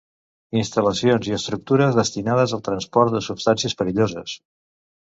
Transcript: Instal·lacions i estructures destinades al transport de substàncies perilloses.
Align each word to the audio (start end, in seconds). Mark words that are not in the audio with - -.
Instal·lacions 0.61 1.29
i 1.33 1.35
estructures 1.37 1.99
destinades 2.01 2.57
al 2.59 2.65
transport 2.71 3.17
de 3.19 3.25
substàncies 3.31 3.81
perilloses. 3.83 4.39